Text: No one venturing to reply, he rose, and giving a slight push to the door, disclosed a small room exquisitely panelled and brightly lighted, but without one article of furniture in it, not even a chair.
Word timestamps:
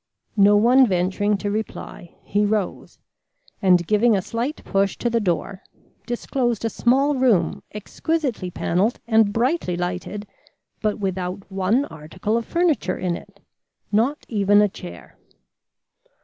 No 0.37 0.55
one 0.57 0.87
venturing 0.87 1.37
to 1.37 1.51
reply, 1.51 2.15
he 2.23 2.43
rose, 2.43 2.97
and 3.61 3.85
giving 3.85 4.15
a 4.17 4.21
slight 4.23 4.63
push 4.65 4.97
to 4.97 5.11
the 5.11 5.19
door, 5.19 5.61
disclosed 6.07 6.65
a 6.65 6.71
small 6.71 7.13
room 7.13 7.61
exquisitely 7.75 8.49
panelled 8.49 8.99
and 9.05 9.31
brightly 9.31 9.77
lighted, 9.77 10.25
but 10.81 10.97
without 10.97 11.51
one 11.51 11.85
article 11.85 12.35
of 12.35 12.47
furniture 12.47 12.97
in 12.97 13.15
it, 13.15 13.41
not 13.91 14.25
even 14.27 14.59
a 14.59 14.67
chair. 14.67 15.19